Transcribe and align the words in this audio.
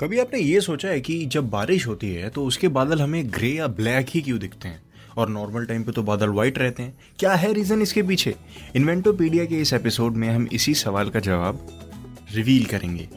कभी 0.00 0.18
आपने 0.18 0.38
ये 0.38 0.60
सोचा 0.60 0.88
है 0.88 1.00
कि 1.00 1.24
जब 1.26 1.48
बारिश 1.50 1.86
होती 1.86 2.08
है 2.14 2.28
तो 2.30 2.44
उसके 2.44 2.68
बादल 2.68 3.02
हमें 3.02 3.30
ग्रे 3.32 3.48
या 3.48 3.66
ब्लैक 3.66 4.06
ही 4.10 4.20
क्यों 4.22 4.38
दिखते 4.38 4.68
हैं? 4.68 4.82
और 5.16 5.28
नॉर्मल 5.28 5.66
टाइम 5.66 5.82
पे 5.82 5.92
तो 5.92 6.02
बादल 6.02 6.28
व्हाइट 6.28 6.58
रहते 6.58 6.82
हैं। 6.82 6.94
क्या 7.18 7.34
है 7.34 7.52
रीजन 7.52 7.82
इसके 7.82 8.02
पीछे? 8.02 8.34
इन्वेंटोपीडिया 8.76 9.44
के 9.44 9.60
इस 9.60 9.72
एपिसोड 9.72 10.12
में 10.12 10.28
हम 10.28 10.48
इसी 10.52 10.74
सवाल 10.74 11.10
का 11.10 11.20
जवाब 11.20 11.66
रिवील 12.34 12.64
करेंगे। 12.64 13.08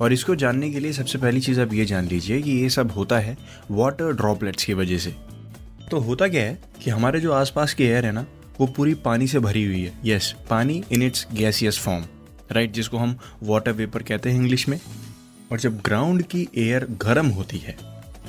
और 0.00 0.12
इसको 0.12 0.34
जानने 0.34 0.70
के 0.70 0.80
लिए 0.80 0.92
सबसे 0.92 1.18
पहली 1.18 1.40
चीज़ 1.40 1.60
आप 1.60 1.72
ये 1.72 1.84
जान 1.84 2.08
लीजिए 2.08 2.42
कि 2.42 2.50
ये 2.50 2.68
सब 2.70 2.90
होता 2.90 3.18
है 3.18 3.36
वाटर 3.70 4.12
ड्रॉपलेट्स 4.12 4.64
की 4.64 4.74
वजह 4.74 4.98
से। 4.98 5.14
तो 5.90 6.00
होता 6.00 6.28
क्या 6.28 6.42
है 6.42 6.58
कि 6.84 6.90
हमारे 6.90 7.20
जो 7.20 7.32
आसपास 7.32 7.74
की 7.74 7.84
एयर 7.84 8.06
है 8.06 8.12
ना, 8.12 8.26
वो 8.60 8.66
पूरी 8.66 8.94
पानी 8.94 9.26
से 9.26 9.38
भरी 9.38 9.64
हुई 9.64 9.82
है। 9.82 9.98
यस 10.04 10.34
पानी 10.50 10.82
in 10.92 11.02
its 11.02 11.26
gaseous 11.34 11.78
form 11.78 12.04
right 12.52 12.72
जिसको 12.72 12.98
हम 12.98 13.18
वाटर 13.42 13.72
वेपर 13.72 14.02
कहते 14.02 14.30
हैं 14.30 14.36
इंग्लिश 14.36 14.68
में। 14.68 14.80
और 15.52 15.58
जब 15.60 15.80
ग्राउंड 15.80 16.22
की 16.22 16.48
एयर 16.58 16.86
गर्म 17.02 17.26
होती 17.30 17.58
है 17.58 17.76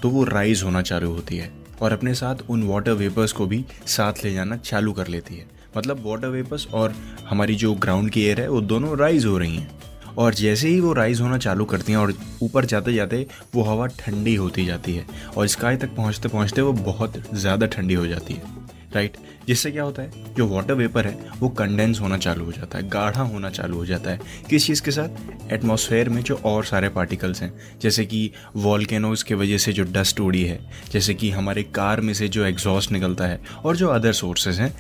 तो 0.01 0.09
वो 0.09 0.23
राइज 0.23 0.61
होना 0.63 0.81
चालू 0.81 1.11
होती 1.11 1.37
है 1.37 1.51
और 1.81 1.91
अपने 1.91 2.13
साथ 2.13 2.49
उन 2.49 2.63
वाटर 2.63 2.91
वेपर्स 2.93 3.31
को 3.31 3.45
भी 3.47 3.63
साथ 3.87 4.23
ले 4.23 4.33
जाना 4.33 4.57
चालू 4.57 4.93
कर 4.93 5.07
लेती 5.07 5.35
है। 5.35 5.45
मतलब 5.77 6.03
वाटर 6.05 6.27
वेपर्स 6.27 6.67
और 6.73 6.93
हमारी 7.29 7.55
जो 7.55 7.73
ग्राउंड 7.75 8.09
की 8.09 8.21
एयर 8.21 8.41
है, 8.41 8.47
वो 8.49 8.61
दोनों 8.61 8.97
राइज 8.97 9.25
हो 9.25 9.37
रही 9.37 9.55
हैं। 9.55 10.15
और 10.15 10.33
जैसे 10.33 10.67
ही 10.67 10.79
वो 10.79 10.93
राइज 10.93 11.21
होना 11.21 11.37
चालू 11.37 11.65
करती 11.65 11.91
हैं 11.91 11.99
और 11.99 12.13
ऊपर 12.43 12.65
जाते 12.65 12.93
जाते 12.93 13.25
वो 13.55 13.63
हवा 13.63 13.87
ठंडी 13.99 14.35
होती 14.35 14.65
जाती 14.65 14.95
है 14.95 15.05
और 15.37 15.47
स्काई 15.47 15.77
तक 15.77 15.95
पहुँचते 15.95 16.29
पहुँचते 16.29 16.61
वो 16.61 16.73
बहुत 16.73 17.21
ज़्यादा 17.33 17.65
ठंडी 17.67 17.93
हो 17.93 18.07
जाती 18.07 18.33
है। 18.33 18.56
राइट 18.93 19.17
जिससे 19.47 19.71
क्या 19.71 19.83
होता 19.83 20.01
है? 20.01 20.35
जो 20.35 20.47
वाटर 20.47 20.73
वेपर 20.73 21.07
है, 21.07 21.29
वो 21.39 21.49
कंडेंस 21.49 21.99
होना 21.99 22.17
चालू 22.17 22.45
हो 22.45 22.51
जाता 22.51 22.77
है, 22.77 22.89
गाढ़ा 22.89 23.21
होना 23.21 23.49
चालू 23.49 23.77
हो 23.77 23.85
जाता 23.85 24.11
है। 24.11 24.19
किस 24.49 24.67
चीज़ 24.67 24.81
के 24.81 24.91
साथ? 24.91 25.09
एटमॉस्फेयर 25.51 26.09
में 26.09 26.21
जो 26.21 26.35
और 26.35 26.65
सारे 26.65 26.89
पार्टिकल्स 26.89 27.41
हैं, 27.41 27.79
जैसे 27.81 28.05
कि 28.05 28.31
वॉल्केनोज 28.55 29.23
के 29.23 29.35
वजह 29.35 29.57
से 29.57 29.73
जो 29.73 29.83
डस्ट 29.83 30.19
उड़ी 30.19 30.43
है, 30.43 30.71
जैसे 30.91 31.13
कि 31.13 31.31
हमारे 31.31 31.63
कार 31.63 32.01
में 32.01 32.13
से 32.13 32.27
जो 32.27 32.45
एग्जॉस्ट 32.45 32.91
निकलता 32.91 33.25
है, 33.25 33.41
और 33.65 33.75
जो 33.75 33.87
अदर 33.87 34.13
सोर्सेज 34.13 34.59
हैं 34.59 34.77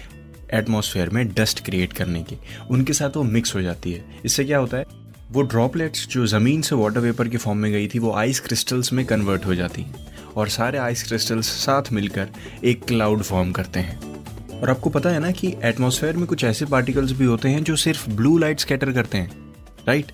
एटमॉस्फेयर 0.53 1.09
में 1.09 1.33
डस्ट 1.33 1.65
क्रिएट 1.65 1.93
करने 1.93 2.23
के, 2.23 2.35
उनके 2.71 2.93
साथ 2.93 3.17
वो 3.17 3.23
मिक्स 3.23 3.55
हो 3.55 3.61
जाती 3.61 3.91
है। 3.91 4.05
इससे 4.25 4.45
क्या 4.45 4.57
होता 4.57 4.77
है? 4.77 4.85
वो 5.31 5.41
ड्रॉपलेट्स 5.41 6.07
जो 6.07 6.27
ज़मीन 6.27 6.61
से 6.61 6.75
वाटर 6.75 6.99
वेपर 6.99 7.27
के 7.27 7.37
फॉर्म 7.37 7.59
में 7.59 7.71
गई 7.71 7.87
थी, 7.87 7.99
वो 7.99 8.13
आइस 8.13 8.39
क्रिस्टल्स 8.39 8.93
में 8.93 9.05
कन्वर्ट 9.05 9.45
हो 9.45 9.55
जाती 9.55 9.81
और 10.37 10.49
सारे 10.49 10.77
आइस 10.77 11.03
क्रिस्टल्स 11.03 11.47
साथ 11.57 11.91
मिलकर 11.93 12.29
एक 12.63 12.85
क्लाउड 12.85 13.21
फॉर्म 13.21 13.51
करते 13.51 13.79
हैं। 13.79 13.99
और 14.59 14.69
आपको 14.69 14.89
पता 14.89 15.09
है 15.09 15.19
ना 15.19 15.31
कि 15.31 15.55
एटमॉस्फेयर 15.63 16.17
में 16.17 16.25
कुछ 16.27 16.43
ऐसे 16.43 16.65
पार्टिकल्स 16.65 17.11
भी 17.11 17.25
होते 17.25 17.49
हैं 17.49 17.63
जो 17.63 17.75
सिर्फ़ 17.75 18.09
ब्लू 18.09 18.37
लाइट 18.37 18.59
स्कैटर 18.59 18.91
करते 18.91 19.17
हैं 19.17 19.31
राइट 19.87 20.11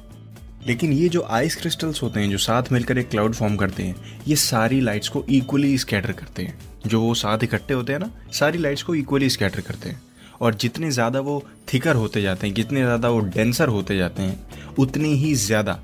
लेकिन 0.67 0.91
ये 0.93 1.07
जो 1.09 1.21
आइस 1.31 1.55
क्रिस्टल्स 1.55 2.01
होते 2.03 2.19
हैं, 2.19 2.29
जो 2.29 2.37
साथ 2.37 2.71
मिलकर 2.71 2.97
एक 2.97 3.09
क्लाउड 3.09 3.33
फॉर्म 3.33 3.55
करते 3.55 3.83
हैं, 3.83 3.95
ये 4.27 4.35
सारी 4.35 4.79
लाइट्स 4.81 5.09
को 5.09 5.23
इक्वली 5.29 5.77
स्कैटर 5.77 6.11
करते 6.11 6.43
हैं। 6.43 6.57
जो 6.87 7.01
वो 7.01 7.13
साथ 7.13 7.43
इकट्ठे 7.43 7.73
होते 7.73 7.93
हैं 7.93 7.99
ना, 7.99 8.09
सारी 8.31 8.57
लाइट्स 8.57 8.83
को 8.83 8.95
इक्वली 8.95 9.29
स्कैटर 9.29 9.61
करते 9.61 9.89
हैं। 9.89 10.01
और 10.41 10.55
जितने 10.55 10.91
ज़्यादा 10.91 11.19
वो 11.19 11.43
थिकर 11.73 11.95
होते 11.95 12.21
जाते 12.21 12.47
हैं, 12.47 12.53
जितने 12.53 12.81
ज़्यादा 12.81 13.09
वो 13.09 13.19
डेंसर 13.19 13.67
होते 13.67 13.97
जाते 13.97 14.21
हैं, 14.21 14.39
उतनी 14.79 15.13
ही 15.15 15.33
ज़्यादा 15.35 15.79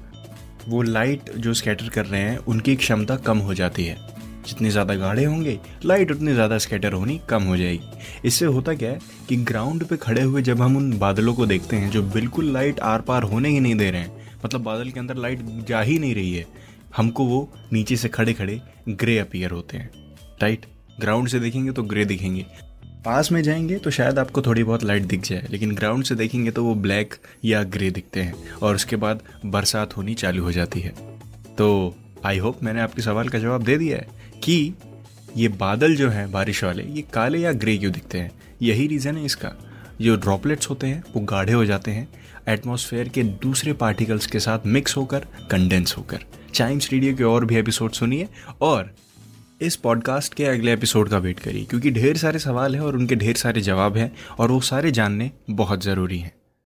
वो 0.68 0.82
लाइट 0.82 1.32
जो 1.36 1.54
स्कैटर 1.54 1.90
कर 1.90 2.06
रहे 2.06 2.22
हैं, 2.22 2.38
उनकी 2.38 2.76
क्षमता 2.76 3.16
कम 3.16 3.38
हो 3.38 3.54
जाती 3.54 3.86
है। 3.86 3.98
जितने 4.50 4.70
ज़्यादा 4.70 4.96
गाढ़े 4.96 5.24
होंगे 5.26 5.58
लाइट 5.86 6.12
उतनी 6.12 6.34
ज़्यादा 6.34 6.58
स्कैटर 6.58 6.94
होनी 6.94 7.20
कम 7.30 7.44
हो 7.44 7.58
जाएगी। 7.58 8.28
इससे 8.28 8.46
होता 8.48 8.74
क्या 8.76 8.92
है 8.92 9.00
कि 9.30 9.36
ग्राउंड 9.44 9.86
पे 9.86 9.98
खड़े 9.98 10.22
हुए 10.22 10.42
जब 10.42 10.62
हम 10.62 10.78
उन 10.78 10.92
बादलों 11.00 11.34
को 11.34 11.46
देखते 11.46 11.76
हैं, 11.76 11.90
जो 11.92 12.04
बिल्कुल 12.04 12.52
लाइट 12.54 12.80
आर 12.82 13.02
पार 13.02 13.24
होने 13.26 13.50
ही 13.50 13.60
नहीं 13.60 13.76
दे 13.76 13.90
रहे 13.92 14.02
हैं 14.02 14.28
मतलब 14.46 14.62
बादल 14.62 14.90
के 14.90 15.00
अंदर 15.00 15.16
लाइट 15.18 15.40
जा 15.68 15.82
ही 15.82 16.00
नहीं 16.00 16.16
रही 16.16 16.34
है, 16.34 16.46
हमको 16.98 17.26
वो 17.26 17.48
नीचे 17.74 17.96
से 17.98 18.10
खड़े 18.10 18.34
खड़े 18.34 18.62
ग्रे 18.90 19.18
अपियर 19.20 19.52
होते 19.52 19.78
हैं 19.78 19.90
राइट 20.42 20.66
ग्राउंड 21.00 21.28
से 21.28 21.40
देखेंगे 21.40 21.72
तो 21.72 21.84
ग्रे 21.84 22.06
दिखेंगे। 22.06 22.46
पास 23.06 23.32
में 23.32 23.42
जाएँगे 23.44 23.76
तो 23.78 23.92
शायद 23.92 24.20
आपको 24.20 24.42
थोड़ी 24.42 24.64
बहुत 24.64 24.84
लाइट 24.84 25.04
दिख 25.04 25.22
जाए, 25.22 25.46
लेकिन 25.50 25.74
ग्राउंड 25.76 26.04
से 26.04 26.16
देखेंगे 26.16 26.52
तो 26.52 26.64
वो 26.64 26.74
ब्लैक 26.78 27.14
या 27.46 27.62
ग्रे 27.66 27.90
दिखते 27.92 28.22
हैं, 28.22 28.34
और 28.54 28.76
उसके 28.76 28.96
बाद 28.96 29.22
बरसात 29.46 29.96
होनी 29.98 30.16
चालू 30.16 30.44
हो 30.44 30.52
जाती 30.52 30.80
है। 30.80 30.90
तो 31.58 31.96
आई 32.26 32.38
होप 32.38 32.64
मैंने 32.64 32.82
आपके 32.82 33.02
सवाल 33.02 33.30
का 33.30 33.40
जवाब 33.40 33.64
दे 33.64 33.78
दिया 33.78 33.98
है 33.98 34.08
कि 34.44 34.74
ये 35.38 35.48
बादल 35.48 35.96
जो 35.96 36.10
हैं, 36.10 36.32
बारिश 36.32 36.64
वाले, 36.64 36.84
ये 36.84 37.02
काले 37.02 37.40
या 37.40 37.52
ग्रे 37.52 37.78
क्यों 37.78 37.92
दिखते 37.94 38.18
हैं? 38.18 38.32
यही 38.62 38.88
रीज़न 38.88 39.18
है 39.18 39.26
इसका। 39.26 39.52
जो 40.02 40.16
ड्रॉपलेट्स 40.16 40.70
होते 40.70 40.88
हैं, 40.88 41.04
वो 41.16 41.22
गाढ़े 41.22 41.54
हो 41.54 41.66
जाते 41.66 41.92
हैं। 41.92 42.08
एटमॉस्फेयर 42.48 43.10
के 43.10 43.24
दूसरे 43.24 43.74
पार्टिकल्स 43.74 44.28
के 44.28 44.40
साथ 44.40 44.60
मिक्स 44.66 44.98
होकर 44.98 45.26
कंडेंस 45.52 45.96
होकर। 45.98 46.26
चाइम्स 46.54 46.92
रेडियो 46.92 47.16
के 47.16 47.24
और 47.24 47.46
भी 47.46 47.56
एपिसोड 47.56 47.92
सुनिए 47.92 48.28
और 48.62 48.96
इस 49.62 49.76
पॉडकास्ट 49.76 50.34
के 50.34 50.46
अगले 50.46 50.74
एपिसोड 50.74 51.10
का 51.10 51.18
वेट 51.18 51.40
करिए, 51.40 51.66
क्योंकि 51.66 51.92
ढेर 51.92 52.18
सारे 52.18 52.40
सवाल 52.40 52.76
हैं 52.76 52.82
और 52.82 52.96
उनके 52.96 53.16
ढेर 53.16 53.36
सारे 53.36 53.62
जवाब 53.62 53.98
हैं 53.98 54.12
और 54.40 54.52
वो 54.52 54.62
सारे 54.62 54.92
जानने 54.92 55.32
बहुत 55.50 55.84
ज़रूरी 55.84 56.20
हैं। 56.20 56.39